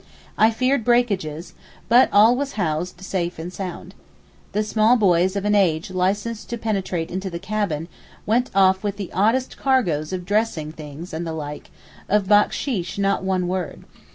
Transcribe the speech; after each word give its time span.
I 0.35 0.49
feared 0.49 0.83
breakages, 0.83 1.53
but 1.87 2.09
all 2.11 2.35
was 2.35 2.53
housed 2.53 2.99
safe 3.01 3.37
and 3.37 3.53
sound. 3.53 3.93
The 4.51 4.63
small 4.63 4.97
boys 4.97 5.35
of 5.35 5.45
an 5.45 5.53
age 5.53 5.91
licensed 5.91 6.49
to 6.49 6.57
penetrate 6.57 7.11
into 7.11 7.29
the 7.29 7.37
cabin, 7.37 7.87
went 8.25 8.49
off 8.55 8.81
with 8.81 8.97
the 8.97 9.13
oddest 9.13 9.57
cargoes 9.57 10.11
of 10.11 10.25
dressing 10.25 10.71
things 10.71 11.13
and 11.13 11.27
the 11.27 11.33
like—of 11.33 12.25
backsheesh 12.27 12.97
not 12.97 13.23
one 13.23 13.47
word. 13.47 13.83